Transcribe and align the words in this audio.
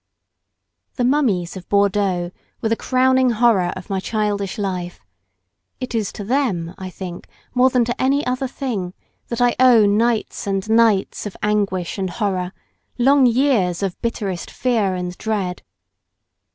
The 0.95 1.03
mummies 1.03 1.55
of 1.55 1.69
Bordeaux 1.69 2.31
were 2.59 2.69
the 2.69 2.75
crowning 2.75 3.29
horror 3.29 3.71
of 3.75 3.91
my 3.91 3.99
childish 3.99 4.57
life; 4.57 4.99
it 5.79 5.93
is 5.93 6.11
to 6.13 6.23
them, 6.23 6.73
I 6.79 6.89
think, 6.89 7.27
more 7.53 7.69
than 7.69 7.85
to 7.85 8.01
any 8.01 8.25
other 8.25 8.47
thing, 8.47 8.95
that 9.27 9.41
I 9.41 9.55
owe 9.59 9.85
nights 9.85 10.47
and 10.47 10.67
nights 10.67 11.27
of 11.27 11.37
anguish 11.43 11.99
and 11.99 12.09
horror, 12.09 12.51
long 12.97 13.27
years 13.27 13.83
of 13.83 14.01
bitterest 14.01 14.49
fear 14.49 14.95
and 14.95 15.15
dread. 15.19 15.61